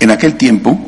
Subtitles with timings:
[0.00, 0.80] En aquel tiempo,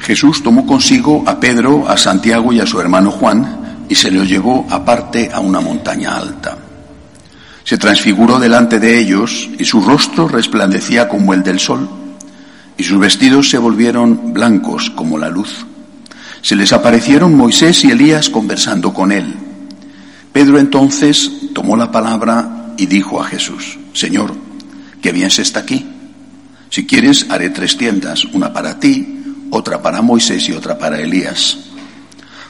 [0.00, 4.28] Jesús tomó consigo a Pedro, a Santiago y a su hermano Juan y se los
[4.28, 6.58] llevó aparte a una montaña alta.
[7.62, 11.88] Se transfiguró delante de ellos y su rostro resplandecía como el del sol
[12.76, 15.64] y sus vestidos se volvieron blancos como la luz.
[16.42, 19.34] Se les aparecieron Moisés y Elías conversando con él.
[20.32, 24.34] Pedro entonces tomó la palabra y dijo a Jesús, Señor,
[25.00, 25.97] qué bien se está aquí.
[26.70, 31.58] Si quieres, haré tres tiendas, una para ti, otra para Moisés y otra para Elías.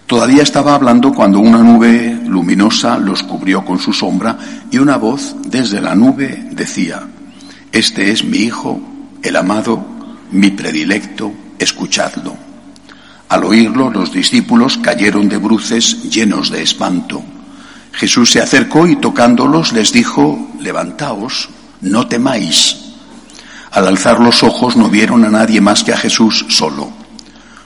[0.06, 4.38] Todavía estaba hablando cuando una nube luminosa los cubrió con su sombra
[4.70, 7.02] y una voz desde la nube decía,
[7.70, 8.80] Este es mi Hijo,
[9.22, 9.84] el amado,
[10.32, 12.36] mi predilecto, escuchadlo.
[13.28, 17.22] Al oírlo, los discípulos cayeron de bruces llenos de espanto.
[17.92, 21.50] Jesús se acercó y tocándolos les dijo, levantaos,
[21.82, 22.87] no temáis.
[23.78, 26.90] Al alzar los ojos no vieron a nadie más que a Jesús solo.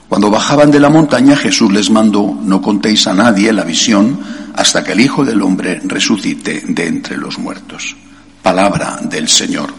[0.07, 4.19] Cuando bajaban de la montaña Jesús les mandó, no contéis a nadie la visión
[4.53, 7.95] hasta que el Hijo del Hombre resucite de entre los muertos.
[8.43, 9.73] Palabra del Señor.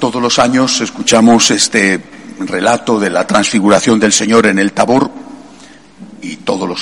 [0.00, 2.02] Todos los años escuchamos este
[2.40, 5.08] relato de la transfiguración del Señor en el Tabor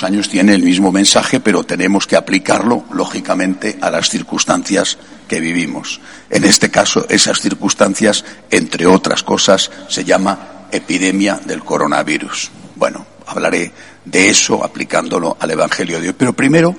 [0.03, 5.99] años tiene el mismo mensaje, pero tenemos que aplicarlo, lógicamente, a las circunstancias que vivimos.
[6.29, 12.51] En este caso, esas circunstancias, entre otras cosas, se llama epidemia del coronavirus.
[12.75, 13.71] Bueno, hablaré
[14.05, 16.15] de eso aplicándolo al Evangelio de hoy.
[16.17, 16.75] Pero primero,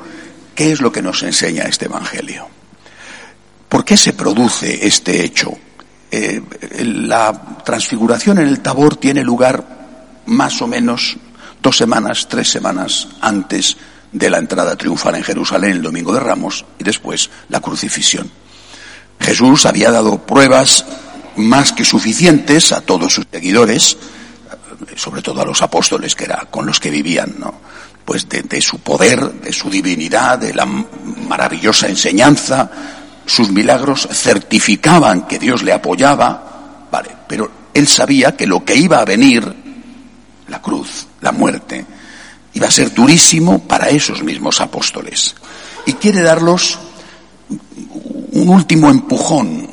[0.55, 2.49] ¿qué es lo que nos enseña este Evangelio?
[3.69, 5.57] ¿Por qué se produce este hecho?
[6.11, 6.41] Eh,
[6.85, 11.19] la transfiguración en el Tabor tiene lugar más o menos
[11.63, 13.77] dos semanas, tres semanas antes
[14.13, 18.31] de la entrada triunfal en Jerusalén el domingo de Ramos y después la crucifixión.
[19.21, 20.85] Jesús había dado pruebas
[21.37, 23.97] más que suficientes a todos sus seguidores,
[24.97, 27.55] sobre todo a los apóstoles que era con los que vivían, ¿no?
[28.05, 32.71] Pues de, de su poder, de su divinidad, de la maravillosa enseñanza,
[33.27, 38.99] sus milagros certificaban que Dios le apoyaba, vale, pero él sabía que lo que iba
[38.99, 39.55] a venir,
[40.49, 41.85] la cruz, la muerte,
[42.55, 45.35] iba a ser durísimo para esos mismos apóstoles.
[45.87, 46.79] Y quiere darlos
[48.33, 49.69] un último empujón,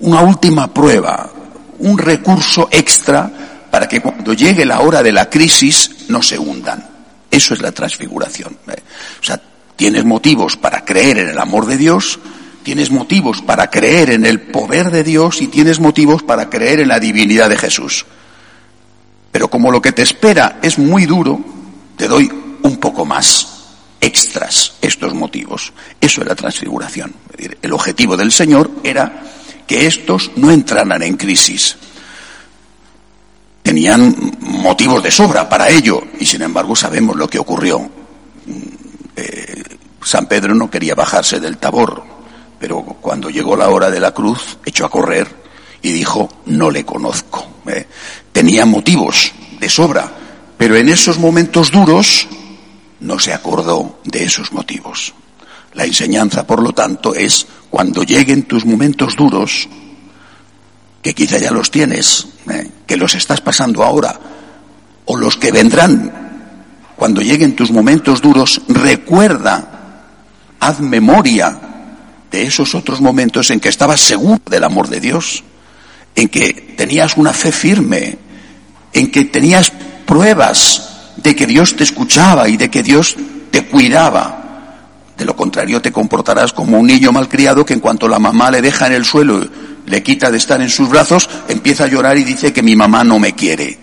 [0.00, 1.30] una última prueba,
[1.78, 3.30] un recurso extra
[3.70, 6.88] para que cuando llegue la hora de la crisis no se hundan.
[7.30, 8.56] Eso es la transfiguración.
[8.68, 8.82] ¿eh?
[9.20, 9.40] O sea,
[9.76, 12.18] tienes motivos para creer en el amor de Dios,
[12.62, 16.88] tienes motivos para creer en el poder de Dios y tienes motivos para creer en
[16.88, 18.04] la divinidad de Jesús.
[19.32, 21.40] Pero como lo que te espera es muy duro,
[21.96, 22.30] te doy
[22.62, 23.60] un poco más,
[24.00, 25.72] extras, estos motivos.
[26.00, 27.14] Eso es la transfiguración.
[27.62, 29.22] El objetivo del Señor era
[29.66, 31.76] que estos no entraran en crisis.
[33.62, 37.88] Tenían motivos de sobra para ello y sin embargo sabemos lo que ocurrió.
[39.14, 39.62] Eh,
[40.02, 42.02] San Pedro no quería bajarse del tabor,
[42.58, 45.28] pero cuando llegó la hora de la cruz, echó a correr
[45.82, 47.49] y dijo, no le conozco.
[47.66, 47.86] ¿Eh?
[48.32, 50.10] Tenía motivos de sobra,
[50.56, 52.28] pero en esos momentos duros
[53.00, 55.14] no se acordó de esos motivos.
[55.74, 59.68] La enseñanza, por lo tanto, es cuando lleguen tus momentos duros,
[61.02, 62.70] que quizá ya los tienes, ¿eh?
[62.86, 64.18] que los estás pasando ahora,
[65.06, 66.12] o los que vendrán,
[66.96, 70.02] cuando lleguen tus momentos duros, recuerda,
[70.60, 71.58] haz memoria
[72.30, 75.42] de esos otros momentos en que estabas seguro del amor de Dios,
[76.20, 78.18] en que tenías una fe firme,
[78.92, 79.72] en que tenías
[80.04, 83.16] pruebas de que Dios te escuchaba y de que Dios
[83.50, 84.36] te cuidaba.
[85.16, 88.60] De lo contrario, te comportarás como un niño malcriado que en cuanto la mamá le
[88.60, 89.48] deja en el suelo,
[89.86, 93.02] le quita de estar en sus brazos, empieza a llorar y dice que mi mamá
[93.02, 93.78] no me quiere.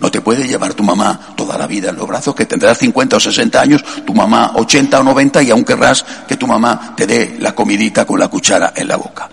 [0.00, 3.16] No te puede llevar tu mamá toda la vida en los brazos, que tendrás 50
[3.16, 7.06] o 60 años, tu mamá 80 o 90 y aún querrás que tu mamá te
[7.06, 9.28] dé la comidita con la cuchara en la boca.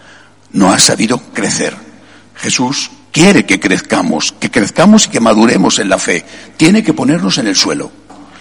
[0.51, 1.86] No has sabido crecer.
[2.37, 6.23] Jesús quiere que crezcamos, que crezcamos y que maduremos en la fe.
[6.55, 7.91] Tiene que ponernos en el suelo.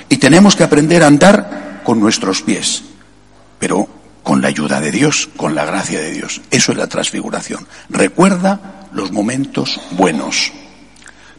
[0.09, 2.83] Y tenemos que aprender a andar con nuestros pies.
[3.59, 3.89] Pero
[4.23, 6.41] con la ayuda de Dios, con la gracia de Dios.
[6.51, 7.67] Eso es la transfiguración.
[7.89, 10.53] Recuerda los momentos buenos.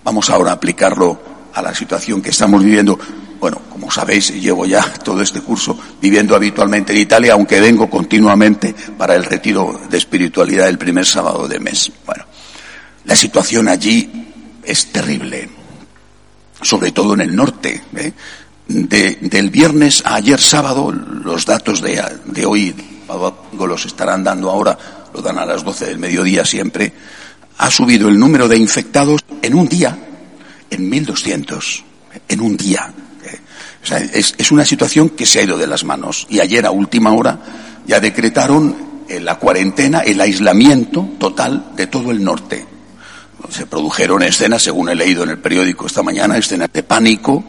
[0.04, 1.20] Vamos ahora a aplicarlo
[1.54, 2.98] a la situación que estamos viviendo.
[3.40, 8.74] Bueno, como sabéis, llevo ya todo este curso viviendo habitualmente en Italia, aunque vengo continuamente
[8.98, 11.92] para el retiro de espiritualidad el primer sábado de mes.
[12.06, 12.24] Bueno,
[13.08, 14.10] la situación allí
[14.64, 15.50] es terrible,
[16.62, 17.82] sobre todo en el norte.
[17.96, 18.14] ¿eh?
[18.68, 22.76] del viernes a ayer sábado, los datos de, de hoy,
[23.58, 24.78] los estarán dando ahora,
[25.14, 26.92] lo dan a las 12 del mediodía siempre,
[27.60, 29.98] ha subido el número de infectados en un día
[30.70, 31.84] en 1.200,
[32.28, 32.92] en un día.
[33.84, 36.28] O sea, es, es, una situación que se ha ido de las manos.
[36.30, 37.40] Y ayer, a última hora,
[37.86, 38.76] ya decretaron
[39.08, 42.66] eh, la cuarentena, el aislamiento total de todo el norte.
[43.50, 47.44] Se produjeron escenas, según he leído en el periódico esta mañana, escenas de pánico,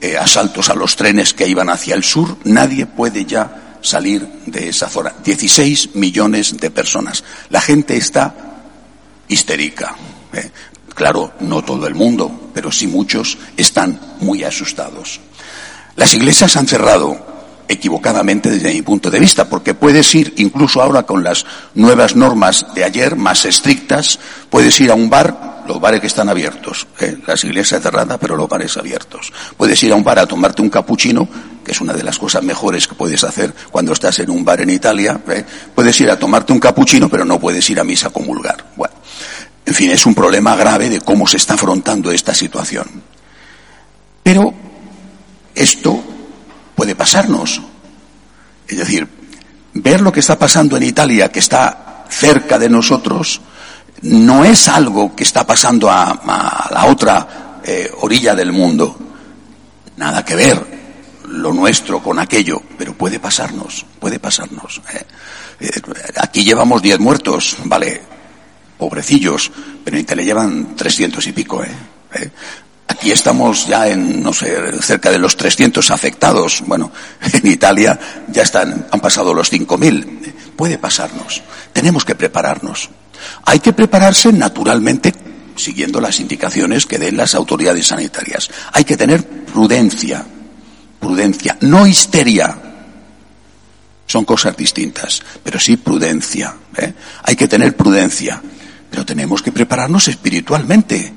[0.00, 2.36] eh, asaltos a los trenes que iban hacia el sur.
[2.44, 5.14] Nadie puede ya salir de esa zona.
[5.24, 7.24] 16 millones de personas.
[7.50, 8.34] La gente está
[9.28, 9.94] histérica.
[10.32, 10.50] Eh.
[10.94, 15.20] Claro, no todo el mundo, pero sí muchos están muy asustados.
[15.94, 17.35] Las iglesias han cerrado
[17.68, 22.66] equivocadamente desde mi punto de vista, porque puedes ir, incluso ahora con las nuevas normas
[22.74, 24.18] de ayer, más estrictas,
[24.50, 27.18] puedes ir a un bar, los bares que están abiertos, ¿eh?
[27.26, 29.32] las iglesias cerradas, pero los bares abiertos.
[29.56, 31.28] Puedes ir a un bar a tomarte un capuchino,
[31.64, 34.60] que es una de las cosas mejores que puedes hacer cuando estás en un bar
[34.60, 35.20] en Italia.
[35.28, 35.44] ¿eh?
[35.74, 38.64] Puedes ir a tomarte un capuchino, pero no puedes ir a misa a comulgar.
[38.76, 38.94] Bueno,
[39.64, 43.02] en fin, es un problema grave de cómo se está afrontando esta situación.
[44.22, 44.54] Pero
[45.54, 46.15] esto
[46.76, 47.60] puede pasarnos.
[48.68, 49.08] Es decir,
[49.74, 53.40] ver lo que está pasando en Italia, que está cerca de nosotros,
[54.02, 58.96] no es algo que está pasando a, la otra eh, orilla del mundo.
[59.96, 60.76] Nada que ver
[61.28, 64.80] lo nuestro con aquello, pero puede pasarnos, puede pasarnos.
[64.92, 65.06] Eh.
[65.58, 65.70] Eh,
[66.20, 68.02] aquí llevamos diez muertos, vale,
[68.76, 69.50] pobrecillos,
[69.82, 71.70] pero te le llevan trescientos y pico, ¿eh?
[72.88, 76.62] Aquí estamos ya en, no sé, cerca de los 300 afectados.
[76.66, 76.92] Bueno,
[77.32, 77.98] en Italia
[78.28, 80.32] ya están, han pasado los 5.000.
[80.56, 81.42] Puede pasarnos.
[81.72, 82.88] Tenemos que prepararnos.
[83.44, 85.12] Hay que prepararse naturalmente
[85.56, 88.50] siguiendo las indicaciones que den las autoridades sanitarias.
[88.72, 90.24] Hay que tener prudencia,
[91.00, 92.56] prudencia, no histeria.
[94.06, 96.54] Son cosas distintas, pero sí prudencia.
[96.76, 96.94] ¿eh?
[97.24, 98.40] Hay que tener prudencia.
[98.90, 101.12] Pero tenemos que prepararnos espiritualmente,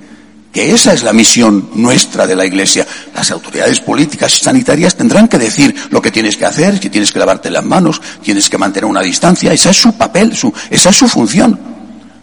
[0.52, 2.86] que esa es la misión nuestra de la Iglesia.
[3.14, 7.12] Las autoridades políticas y sanitarias tendrán que decir lo que tienes que hacer, que tienes
[7.12, 10.90] que lavarte las manos, tienes que mantener una distancia, esa es su papel, su, esa
[10.90, 11.60] es su función.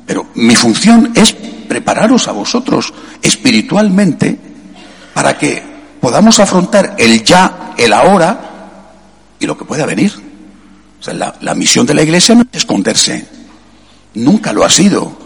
[0.07, 2.93] Pero mi función es prepararos a vosotros
[3.23, 4.39] espiritualmente
[5.15, 5.63] para que
[6.01, 10.13] podamos afrontar el ya, el ahora y lo que pueda venir.
[10.99, 13.27] O sea, la, la misión de la Iglesia no es esconderse.
[14.15, 15.26] Nunca lo ha sido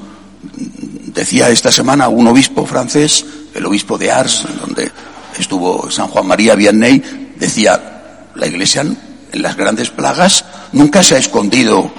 [1.14, 4.90] Decía esta semana un obispo francés, el obispo de Ars, donde
[5.38, 11.18] estuvo San Juan María Vianney, decía, la Iglesia en las grandes plagas nunca se ha
[11.18, 11.90] escondido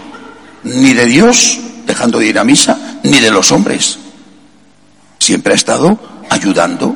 [0.63, 3.97] ni de Dios, dejando de ir a misa, ni de los hombres.
[5.19, 5.99] Siempre ha estado
[6.29, 6.95] ayudando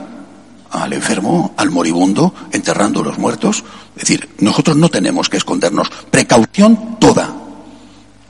[0.71, 3.63] al enfermo, al moribundo, enterrando los muertos.
[3.95, 5.89] Es decir, nosotros no tenemos que escondernos.
[6.11, 7.33] Precaución toda.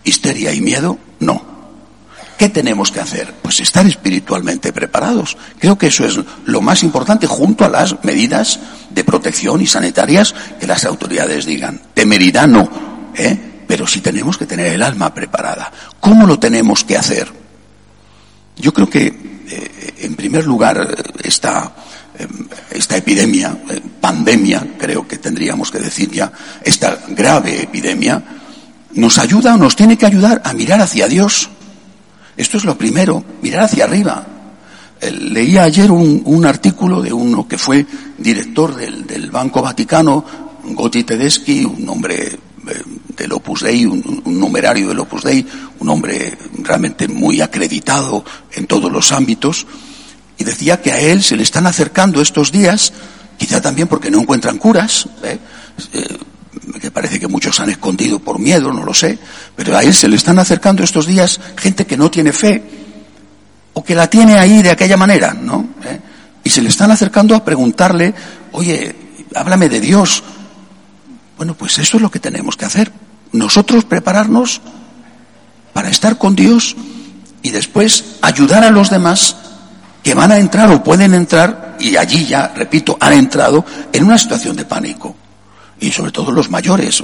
[0.03, 1.54] Histeria y miedo, no.
[2.37, 3.33] ¿Qué tenemos que hacer?
[3.41, 5.37] Pues estar espiritualmente preparados.
[5.57, 8.59] Creo que eso es lo más importante junto a las medidas
[8.89, 11.81] de protección y sanitarias que las autoridades digan.
[11.93, 12.69] Temeridad no,
[13.15, 13.63] ¿eh?
[13.67, 15.71] pero sí tenemos que tener el alma preparada.
[15.99, 17.31] ¿Cómo lo tenemos que hacer?
[18.57, 21.73] Yo creo que, eh, en primer lugar, esta,
[22.17, 22.27] eh,
[22.71, 26.31] esta epidemia, eh, pandemia, creo que tendríamos que decir ya,
[26.63, 28.21] esta grave epidemia,
[28.93, 31.49] nos ayuda o nos tiene que ayudar a mirar hacia Dios
[32.37, 34.25] esto es lo primero, mirar hacia arriba.
[34.99, 37.85] Eh, leía ayer un, artículo de uno que fue
[38.17, 40.25] director del, Banco Vaticano,
[40.63, 42.37] Gotti Tedeschi, un hombre eh,
[43.15, 45.45] del Opus Dei, un, numerario del Opus Dei,
[45.79, 48.23] un hombre realmente muy acreditado
[48.53, 49.65] en todos los ámbitos,
[50.37, 52.93] y decía que a él se le están acercando estos días,
[53.37, 55.37] quizá también porque no encuentran curas, ¿eh?
[55.91, 56.17] que
[56.95, 59.19] parece que muchos han escondido por miedo, no lo sé,
[59.53, 62.63] pero a él se le están acercando estos días gente que no tiene fe
[63.73, 65.67] o que la tiene ahí de aquella manera, ¿no?
[65.83, 65.99] ¿Eh?
[66.45, 68.15] Y se le están acercando a preguntarle,
[68.53, 68.95] oye,
[69.35, 70.23] háblame de Dios.
[71.35, 72.93] Bueno, pues eso es lo que tenemos que hacer.
[73.33, 74.61] Nosotros prepararnos
[75.73, 76.77] para estar con Dios
[77.41, 79.35] y después ayudar a los demás
[80.01, 84.17] que van a entrar o pueden entrar, y allí ya, repito, han entrado en una
[84.17, 85.13] situación de pánico
[85.79, 87.03] y sobre todo los mayores.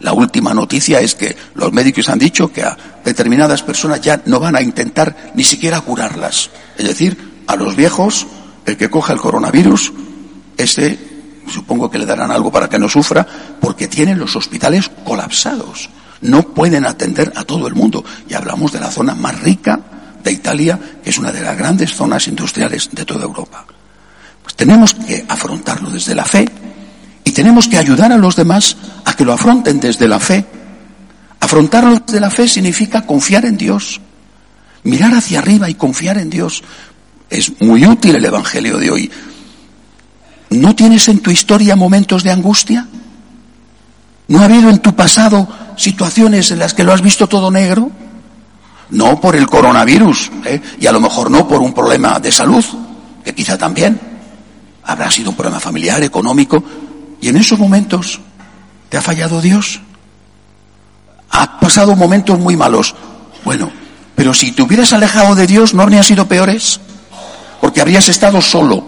[0.00, 4.40] La, última noticia es que los médicos han dicho que a determinadas personas ya no
[4.40, 6.50] van a intentar ni siquiera curarlas.
[6.76, 8.26] Es decir, a los viejos,
[8.66, 9.92] el que coja el coronavirus,
[10.56, 11.10] ese
[11.48, 13.26] supongo que le darán algo para que no sufra,
[13.60, 15.90] porque tienen los hospitales colapsados.
[16.20, 18.04] No pueden atender a todo el mundo.
[18.28, 19.80] Y hablamos de la zona más rica
[20.22, 23.64] de Italia, que es una de las grandes zonas industriales de toda Europa.
[24.42, 26.46] Pues tenemos que afrontarlo desde la fe
[27.30, 30.44] Y tenemos que ayudar a los demás a que lo afronten desde la fe.
[31.38, 34.00] Afrontarlo desde la fe significa confiar en Dios,
[34.82, 36.64] mirar hacia arriba y confiar en Dios.
[37.30, 39.10] Es muy útil el Evangelio de hoy.
[40.50, 42.88] ¿No tienes en tu historia momentos de angustia?
[44.26, 45.46] ¿No ha habido en tu pasado
[45.76, 47.92] situaciones en las que lo has visto todo negro?
[48.90, 50.60] No por el coronavirus, ¿eh?
[50.80, 52.64] y a lo mejor no por un problema de salud,
[53.24, 54.00] que quizá también.
[54.82, 56.64] Habrá sido un problema familiar, económico,
[57.20, 58.20] y en esos momentos
[58.88, 59.80] te ha fallado Dios.
[61.30, 62.94] Ha pasado momentos muy malos.
[63.44, 63.70] Bueno,
[64.14, 66.80] pero si te hubieras alejado de Dios, ¿no habrían sido peores?
[67.60, 68.84] Porque habrías estado solo,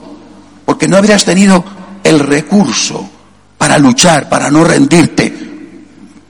[0.65, 1.65] porque no habrías tenido
[2.03, 3.09] el recurso
[3.59, 5.33] para luchar, para no rendirte,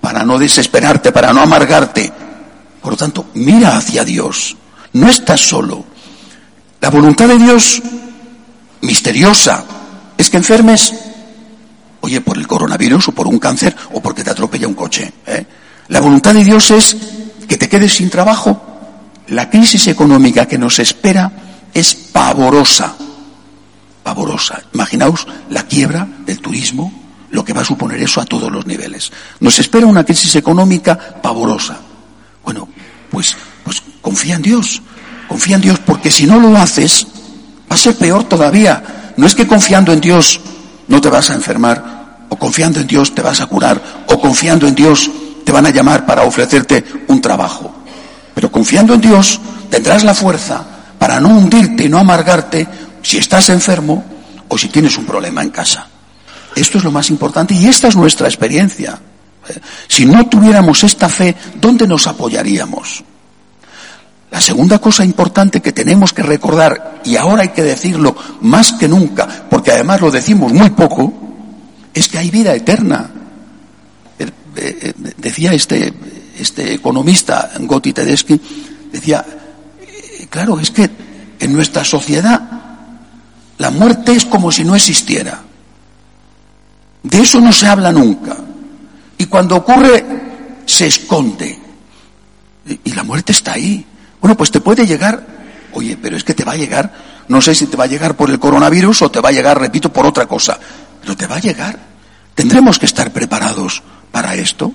[0.00, 2.12] para no desesperarte, para no amargarte.
[2.82, 4.56] Por lo tanto, mira hacia Dios.
[4.92, 5.84] No estás solo.
[6.80, 7.80] La voluntad de Dios,
[8.82, 9.64] misteriosa,
[10.18, 10.92] es que enfermes,
[12.20, 15.12] por el coronavirus o por un cáncer o porque te atropella un coche.
[15.26, 15.46] ¿eh?
[15.88, 16.96] La voluntad de Dios es
[17.48, 18.60] que te quedes sin trabajo.
[19.28, 21.30] La crisis económica que nos espera
[21.72, 22.94] es pavorosa.
[24.02, 24.62] Pavorosa.
[24.74, 26.92] Imaginaos la quiebra del turismo,
[27.30, 29.10] lo que va a suponer eso a todos los niveles.
[29.40, 31.78] Nos espera una crisis económica pavorosa.
[32.44, 32.68] Bueno,
[33.10, 34.82] pues, pues confía en Dios.
[35.28, 37.06] Confía en Dios porque si no lo haces,
[37.70, 39.14] va a ser peor todavía.
[39.16, 40.40] No es que confiando en Dios
[40.88, 42.01] no te vas a enfermar,
[42.32, 45.10] o confiando en Dios te vas a curar, o confiando en Dios
[45.44, 47.70] te van a llamar para ofrecerte un trabajo.
[48.34, 50.64] Pero confiando en Dios tendrás la fuerza
[50.98, 52.66] para no hundirte y no amargarte
[53.02, 54.02] si estás enfermo
[54.48, 55.86] o si tienes un problema en casa.
[56.56, 58.98] Esto es lo más importante y esta es nuestra experiencia.
[59.86, 63.04] Si no tuviéramos esta fe, ¿dónde nos apoyaríamos?
[64.30, 68.88] La segunda cosa importante que tenemos que recordar, y ahora hay que decirlo más que
[68.88, 71.21] nunca, porque además lo decimos muy poco,
[71.94, 73.10] es que hay vida eterna.
[74.18, 75.92] Eh, eh, decía este,
[76.38, 78.40] este economista, Gotti Tedeschi,
[78.90, 79.24] decía,
[79.80, 80.90] eh, claro, es que
[81.38, 82.40] en nuestra sociedad
[83.58, 85.40] la muerte es como si no existiera.
[87.02, 88.36] De eso no se habla nunca.
[89.18, 90.04] Y cuando ocurre,
[90.66, 91.58] se esconde.
[92.84, 93.84] Y la muerte está ahí.
[94.20, 95.26] Bueno, pues te puede llegar,
[95.72, 96.92] oye, pero es que te va a llegar,
[97.28, 99.58] no sé si te va a llegar por el coronavirus o te va a llegar,
[99.58, 100.58] repito, por otra cosa,
[101.02, 101.78] pero te va a llegar.
[102.34, 104.72] Tendremos que estar preparados para esto.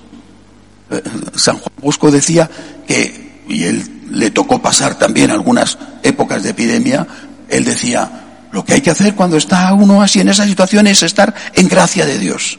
[0.90, 1.02] Eh,
[1.34, 2.48] San Juan Bosco decía
[2.86, 7.06] que, y él le tocó pasar también algunas épocas de epidemia,
[7.48, 11.02] él decía, lo que hay que hacer cuando está uno así en esa situación es
[11.02, 12.58] estar en gracia de Dios.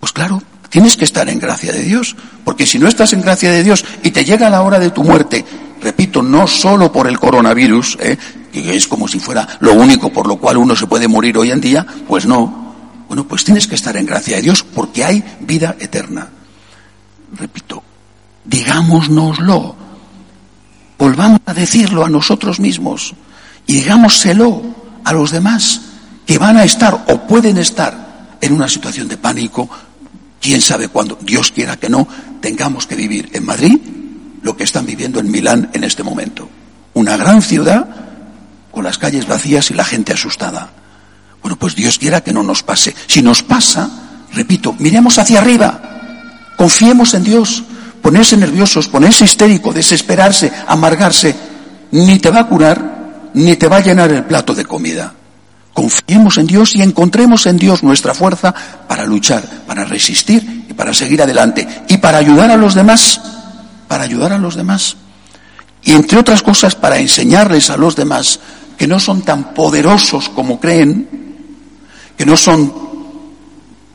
[0.00, 0.42] Pues claro,
[0.72, 2.16] Tienes que estar en gracia de Dios,
[2.46, 5.04] porque si no estás en gracia de Dios y te llega la hora de tu
[5.04, 5.44] muerte,
[5.82, 8.16] repito, no solo por el coronavirus, ¿eh?
[8.52, 11.50] que es como si fuera lo único por lo cual uno se puede morir hoy
[11.50, 12.62] en día, pues no.
[13.08, 16.28] Bueno, pues tienes que estar en gracia de Dios porque hay vida eterna.
[17.36, 17.82] Repito,
[18.44, 19.76] digámonoslo,
[20.98, 23.14] volvamos a decirlo a nosotros mismos
[23.66, 24.62] y digámoselo
[25.04, 25.80] a los demás
[26.26, 29.68] que van a estar o pueden estar en una situación de pánico,
[30.40, 32.06] quién sabe cuándo, Dios quiera que no,
[32.40, 33.78] tengamos que vivir en Madrid
[34.42, 36.48] lo que están viviendo en Milán en este momento.
[36.94, 37.86] Una gran ciudad
[38.70, 40.70] con las calles vacías y la gente asustada.
[41.40, 42.94] Bueno, pues Dios quiera que no nos pase.
[43.06, 43.88] Si nos pasa,
[44.32, 45.80] repito, miremos hacia arriba,
[46.56, 47.64] confiemos en Dios,
[48.00, 51.34] ponerse nerviosos, ponerse histérico, desesperarse, amargarse,
[51.92, 55.14] ni te va a curar, ni te va a llenar el plato de comida.
[55.72, 58.54] Confiemos en Dios y encontremos en Dios nuestra fuerza
[58.86, 63.20] para luchar, para resistir y para seguir adelante y para ayudar a los demás,
[63.92, 64.96] para ayudar a los demás.
[65.82, 68.40] Y entre otras cosas para enseñarles a los demás
[68.78, 71.06] que no son tan poderosos como creen,
[72.16, 72.72] que no son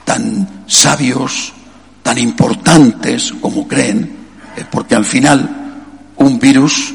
[0.06, 1.52] tan sabios,
[2.04, 4.16] tan importantes como creen,
[4.70, 5.50] porque al final
[6.18, 6.94] un virus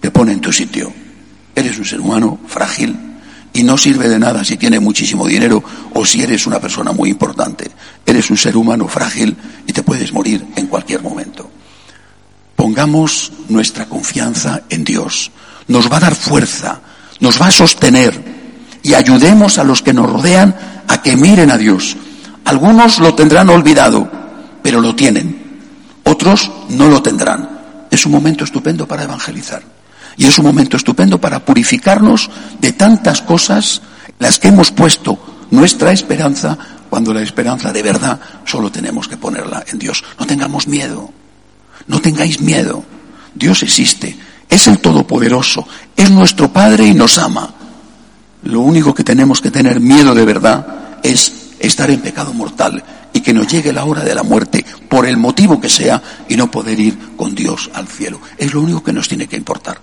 [0.00, 0.90] te pone en tu sitio.
[1.54, 2.96] Eres un ser humano frágil,
[3.52, 5.62] y no sirve de nada si tienes muchísimo dinero
[5.92, 7.70] o si eres una persona muy importante.
[8.06, 11.50] Eres un ser humano frágil y te puedes morir en cualquier momento.
[12.56, 15.30] Pongamos nuestra confianza en Dios.
[15.68, 16.80] Nos va a dar fuerza,
[17.20, 18.34] nos va a sostener
[18.82, 20.54] y ayudemos a los que nos rodean
[20.86, 21.96] a que miren a Dios.
[22.44, 24.08] Algunos lo tendrán olvidado,
[24.62, 25.60] pero lo tienen.
[26.04, 27.48] Otros no lo tendrán.
[27.90, 29.62] Es un momento estupendo para evangelizar.
[30.16, 32.30] Y es un momento estupendo para purificarnos
[32.60, 33.80] de tantas cosas
[34.18, 35.18] las que hemos puesto
[35.50, 36.56] nuestra esperanza
[36.90, 40.04] cuando la esperanza de verdad solo tenemos que ponerla en Dios.
[40.18, 41.10] No tengamos miedo,
[41.86, 42.84] no tengáis miedo.
[43.34, 44.16] Dios existe,
[44.48, 47.52] es el Todopoderoso, es nuestro Padre y nos ama.
[48.44, 53.20] Lo único que tenemos que tener miedo de verdad es estar en pecado mortal y
[53.20, 56.50] que nos llegue la hora de la muerte, por el motivo que sea, y no
[56.50, 58.20] poder ir con Dios al cielo.
[58.36, 59.78] Es lo único que nos tiene que importar.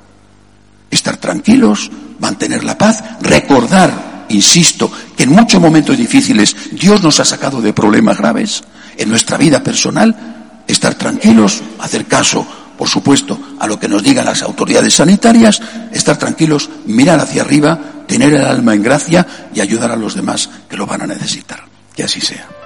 [0.89, 1.89] Estar tranquilos,
[2.19, 7.73] mantener la paz, recordar, insisto, que en muchos momentos difíciles Dios nos ha sacado de
[7.73, 8.63] problemas graves
[8.97, 10.40] en nuestra vida personal,
[10.73, 12.45] estar tranquilos, hacer caso
[12.81, 15.61] por supuesto, a lo que nos digan las autoridades sanitarias,
[15.91, 20.49] estar tranquilos, mirar hacia arriba, tener el alma en gracia y ayudar a los demás
[20.67, 21.63] que lo van a necesitar.
[21.95, 22.60] Que así sea.